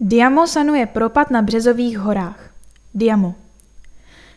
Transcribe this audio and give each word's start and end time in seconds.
Diamo 0.00 0.46
sanuje 0.46 0.86
propad 0.86 1.30
na 1.30 1.42
Březových 1.42 1.98
horách. 1.98 2.50
Diamo. 2.94 3.34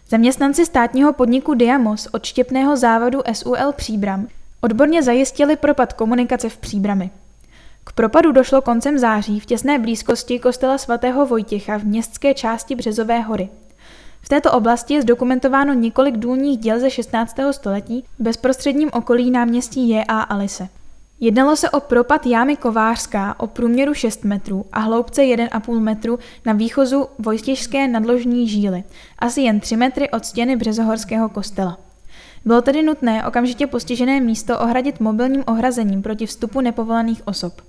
Zaměstnanci 0.10 0.66
státního 0.66 1.14
podniku 1.14 1.54
Diamo 1.54 1.98
z 1.98 2.08
odštěpného 2.12 2.78
závodu 2.78 3.20
SUL 3.34 3.72
Příbram 3.76 4.28
odborně 4.62 5.04
zajistili 5.04 5.56
propad 5.56 5.94
komunikace 5.94 6.50
v 6.50 6.58
Příbrami. 6.58 7.10
K 7.84 7.92
propadu 7.94 8.32
došlo 8.32 8.62
koncem 8.62 8.98
září 8.98 9.40
v 9.40 9.46
těsné 9.46 9.80
blízkosti 9.80 10.40
kostela 10.40 10.78
svatého 10.78 11.26
Vojtěcha 11.26 11.78
v 11.78 11.84
městské 11.84 12.34
části 12.34 12.76
Březové 12.76 13.20
hory. 13.20 13.50
V 14.22 14.30
této 14.30 14.52
oblasti 14.52 14.94
je 14.94 15.02
zdokumentováno 15.02 15.74
několik 15.74 16.18
důlních 16.18 16.60
děl 16.60 16.80
ze 16.80 16.90
16. 16.90 17.36
století 17.52 18.04
v 18.20 18.24
bezprostředním 18.24 18.90
okolí 18.94 19.32
náměstí 19.32 19.90
J.A. 19.90 20.22
Alise. 20.22 20.81
Jednalo 21.24 21.56
se 21.56 21.70
o 21.70 21.80
propad 21.80 22.26
jámy 22.26 22.58
Kovářská 22.58 23.40
o 23.40 23.48
průměru 23.48 23.94
6 23.94 24.24
metrů 24.24 24.66
a 24.72 24.80
hloubce 24.80 25.22
1,5 25.22 25.80
metru 25.80 26.20
na 26.46 26.54
výchozu 26.54 27.08
Vojtěžské 27.20 27.88
nadložní 27.88 28.48
žíly, 28.48 28.84
asi 29.20 29.42
jen 29.42 29.60
3 29.60 29.76
metry 29.76 30.10
od 30.10 30.26
stěny 30.26 30.56
Březohorského 30.56 31.30
kostela. 31.30 31.78
Bylo 32.46 32.62
tedy 32.62 32.84
nutné 32.84 33.28
okamžitě 33.28 33.68
postižené 33.68 34.20
místo 34.20 34.60
ohradit 34.60 35.00
mobilním 35.00 35.44
ohrazením 35.48 36.02
proti 36.02 36.26
vstupu 36.26 36.62
nepovolených 36.62 37.28
osob. 37.28 37.62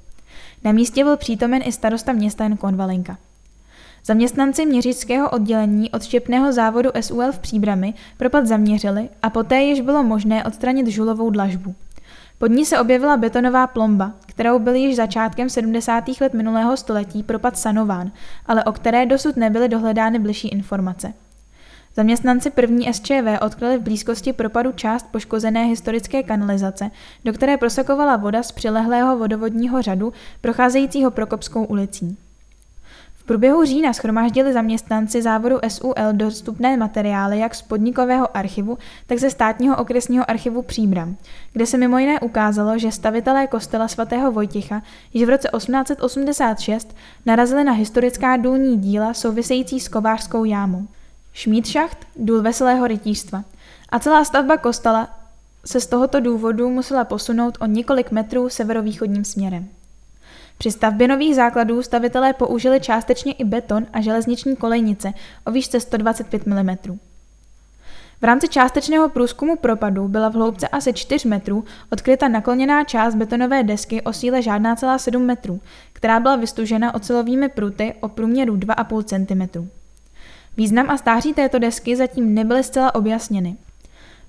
Na 0.64 0.72
místě 0.72 1.04
byl 1.04 1.16
přítomen 1.16 1.62
i 1.64 1.72
starosta 1.72 2.12
města 2.12 2.44
Jan 2.44 2.56
Konvalinka. 2.56 3.18
Zaměstnanci 4.04 4.66
měřického 4.66 5.30
oddělení 5.30 5.90
odštěpného 5.90 6.52
závodu 6.52 6.90
SUL 7.00 7.32
v 7.32 7.38
Příbrami 7.38 7.94
propad 8.16 8.46
zaměřili 8.46 9.08
a 9.22 9.30
poté 9.30 9.60
již 9.60 9.80
bylo 9.80 10.02
možné 10.02 10.44
odstranit 10.44 10.86
žulovou 10.86 11.30
dlažbu. 11.30 11.74
Pod 12.38 12.46
ní 12.46 12.64
se 12.64 12.80
objevila 12.80 13.16
betonová 13.16 13.66
plomba, 13.66 14.12
kterou 14.26 14.58
byl 14.58 14.74
již 14.74 14.96
začátkem 14.96 15.48
70. 15.48 16.04
let 16.20 16.34
minulého 16.34 16.76
století 16.76 17.22
propad 17.22 17.58
sanován, 17.58 18.12
ale 18.46 18.64
o 18.64 18.72
které 18.72 19.06
dosud 19.06 19.36
nebyly 19.36 19.68
dohledány 19.68 20.18
bližší 20.18 20.48
informace. 20.48 21.12
Zaměstnanci 21.96 22.50
první 22.50 22.94
SČV 22.94 23.40
odkryli 23.40 23.78
v 23.78 23.82
blízkosti 23.82 24.32
propadu 24.32 24.72
část 24.72 25.06
poškozené 25.10 25.64
historické 25.64 26.22
kanalizace, 26.22 26.90
do 27.24 27.32
které 27.32 27.56
prosakovala 27.56 28.16
voda 28.16 28.42
z 28.42 28.52
přilehlého 28.52 29.18
vodovodního 29.18 29.82
řadu 29.82 30.12
procházejícího 30.40 31.10
Prokopskou 31.10 31.64
ulicí. 31.64 32.16
V 33.22 33.24
průběhu 33.24 33.64
října 33.64 33.92
schromáždili 33.92 34.52
zaměstnanci 34.52 35.22
závodu 35.22 35.58
SUL 35.68 35.94
dostupné 36.12 36.76
materiály 36.76 37.38
jak 37.38 37.54
z 37.54 37.62
podnikového 37.62 38.36
archivu, 38.36 38.78
tak 39.06 39.18
ze 39.18 39.30
státního 39.30 39.76
okresního 39.76 40.30
archivu 40.30 40.62
Příbram, 40.62 41.16
kde 41.52 41.66
se 41.66 41.78
mimo 41.78 41.98
jiné 41.98 42.20
ukázalo, 42.20 42.78
že 42.78 42.92
stavitelé 42.92 43.46
kostela 43.46 43.88
svatého 43.88 44.32
Vojtěcha 44.32 44.82
již 45.12 45.24
v 45.24 45.28
roce 45.28 45.48
1886 45.56 46.96
narazili 47.26 47.64
na 47.64 47.72
historická 47.72 48.36
důlní 48.36 48.78
díla 48.78 49.14
související 49.14 49.80
s 49.80 49.88
kovářskou 49.88 50.44
jámou. 50.44 50.86
Šmíd 51.32 51.64
důl 52.16 52.42
veselého 52.42 52.86
rytířstva. 52.86 53.44
A 53.88 53.98
celá 53.98 54.24
stavba 54.24 54.56
kostela 54.56 55.08
se 55.64 55.80
z 55.80 55.86
tohoto 55.86 56.20
důvodu 56.20 56.70
musela 56.70 57.04
posunout 57.04 57.58
o 57.60 57.66
několik 57.66 58.10
metrů 58.10 58.48
severovýchodním 58.48 59.24
směrem. 59.24 59.68
Při 60.62 60.70
stavbě 60.70 61.08
nových 61.08 61.34
základů 61.34 61.82
stavitelé 61.82 62.32
použili 62.32 62.80
částečně 62.80 63.32
i 63.32 63.44
beton 63.44 63.86
a 63.92 64.00
železniční 64.00 64.56
kolejnice 64.56 65.12
o 65.46 65.50
výšce 65.50 65.80
125 65.80 66.46
mm. 66.46 66.76
V 68.20 68.24
rámci 68.24 68.48
částečného 68.48 69.08
průzkumu 69.08 69.56
propadu 69.56 70.08
byla 70.08 70.28
v 70.28 70.34
hloubce 70.34 70.68
asi 70.68 70.92
4 70.92 71.28
metrů 71.28 71.64
odkryta 71.92 72.28
nakloněná 72.28 72.84
část 72.84 73.14
betonové 73.14 73.62
desky 73.62 74.02
o 74.02 74.12
síle 74.12 74.42
žádná 74.42 74.76
celá 74.76 74.98
7 74.98 75.22
metrů, 75.22 75.60
která 75.92 76.20
byla 76.20 76.36
vystužena 76.36 76.94
ocelovými 76.94 77.48
pruty 77.48 77.94
o 78.00 78.08
průměru 78.08 78.56
2,5 78.56 79.02
cm. 79.02 79.68
Význam 80.56 80.90
a 80.90 80.96
stáří 80.96 81.34
této 81.34 81.58
desky 81.58 81.96
zatím 81.96 82.34
nebyly 82.34 82.64
zcela 82.64 82.94
objasněny. 82.94 83.56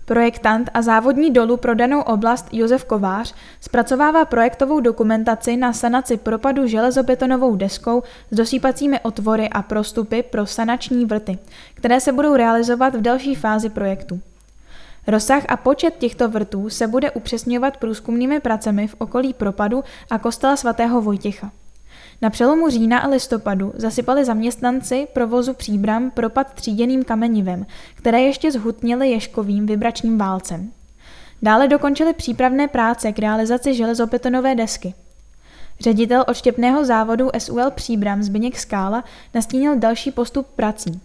Projektant 0.06 0.70
a 0.73 0.82
závodní 0.82 1.31
dolu 1.31 1.58
pro 1.58 1.75
danou 1.75 2.02
oblast 2.02 2.47
Josef 2.52 2.86
Kovář 2.86 3.34
zpracovává 3.62 4.25
projektovou 4.25 4.80
dokumentaci 4.80 5.58
na 5.58 5.74
sanaci 5.74 6.18
propadu 6.18 6.68
železobetonovou 6.68 7.56
deskou 7.56 8.03
s 8.31 8.36
dosýpacími 8.36 9.00
otvory 9.00 9.50
a 9.50 9.62
prostupy 9.62 10.24
pro 10.24 10.46
sanační 10.46 11.06
vrty, 11.06 11.38
které 11.74 12.00
se 12.00 12.12
budou 12.12 12.36
realizovat 12.36 12.96
v 12.96 13.02
další 13.02 13.36
fázi 13.36 13.69
projektu. 13.69 14.19
Rozsah 15.08 15.44
a 15.47 15.58
počet 15.58 15.97
těchto 15.97 16.30
vrtů 16.30 16.70
se 16.70 16.88
bude 16.88 17.12
upřesňovat 17.12 17.78
průzkumnými 17.78 18.40
pracemi 18.40 18.88
v 18.88 18.96
okolí 18.97 19.34
propadu 19.34 19.84
a 20.09 20.18
kostela 20.18 20.56
svatého 20.56 21.02
Vojtěcha. 21.02 21.52
Na 22.23 22.29
přelomu 22.29 22.69
října 22.69 23.00
a 23.00 23.07
listopadu 23.07 23.73
zasypali 23.75 24.25
zaměstnanci 24.25 25.07
provozu 25.13 25.53
příbram 25.53 26.11
propad 26.11 26.53
tříděným 26.53 27.03
kamenivem, 27.03 27.66
které 27.95 28.22
ještě 28.22 28.51
zhutnili 28.51 29.09
ješkovým 29.09 29.66
vibračním 29.66 30.17
válcem. 30.17 30.72
Dále 31.41 31.67
dokončili 31.67 32.13
přípravné 32.13 32.67
práce 32.67 33.11
k 33.11 33.19
realizaci 33.19 33.73
železobetonové 33.73 34.56
desky. 34.56 34.94
Ředitel 35.79 36.25
odštěpného 36.28 36.85
závodu 36.85 37.29
SUL 37.38 37.72
Příbram 37.72 38.23
Zbyněk 38.23 38.59
Skála 38.59 39.03
nastínil 39.34 39.79
další 39.79 40.11
postup 40.11 40.47
prací. 40.47 41.01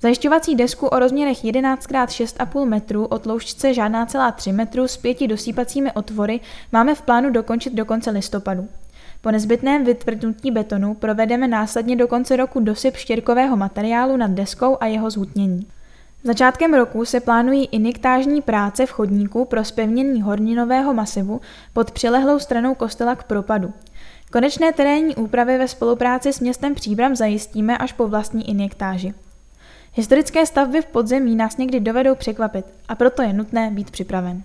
Zajišťovací 0.00 0.54
desku 0.54 0.86
o 0.86 0.98
rozměrech 0.98 1.44
11x6,5 1.44 2.64
metru 2.64 3.06
o 3.06 3.18
tloušťce 3.18 3.74
žádná 3.74 4.06
celá 4.06 4.32
3 4.32 4.52
metru 4.52 4.88
s 4.88 4.96
pěti 4.96 5.28
dosýpacími 5.28 5.92
otvory 5.92 6.40
máme 6.72 6.94
v 6.94 7.02
plánu 7.02 7.30
dokončit 7.30 7.74
do 7.74 7.84
konce 7.84 8.10
listopadu. 8.10 8.68
Po 9.26 9.32
nezbytném 9.32 9.84
vytvrdnutí 9.84 10.50
betonu 10.50 10.94
provedeme 10.94 11.48
následně 11.48 11.96
do 11.96 12.08
konce 12.08 12.36
roku 12.36 12.60
dosyp 12.60 12.96
štěrkového 12.96 13.56
materiálu 13.56 14.16
nad 14.16 14.30
deskou 14.30 14.76
a 14.80 14.86
jeho 14.86 15.10
zhutnění. 15.10 15.66
Začátkem 16.24 16.74
roku 16.74 17.04
se 17.04 17.20
plánují 17.20 17.64
injektážní 17.64 18.42
práce 18.42 18.86
v 18.86 18.90
chodníku 18.90 19.44
pro 19.44 19.64
spevnění 19.64 20.22
horninového 20.22 20.94
masivu 20.94 21.40
pod 21.72 21.90
přilehlou 21.90 22.38
stranou 22.38 22.74
kostela 22.74 23.14
k 23.14 23.24
propadu. 23.24 23.72
Konečné 24.32 24.72
terénní 24.72 25.16
úpravy 25.16 25.58
ve 25.58 25.68
spolupráci 25.68 26.32
s 26.32 26.40
městem 26.40 26.74
Příbram 26.74 27.16
zajistíme 27.16 27.78
až 27.78 27.92
po 27.92 28.08
vlastní 28.08 28.50
injektáži. 28.50 29.14
Historické 29.94 30.46
stavby 30.46 30.82
v 30.82 30.86
podzemí 30.86 31.36
nás 31.36 31.56
někdy 31.56 31.80
dovedou 31.80 32.14
překvapit 32.14 32.66
a 32.88 32.94
proto 32.94 33.22
je 33.22 33.32
nutné 33.32 33.70
být 33.70 33.90
připraven. 33.90 34.42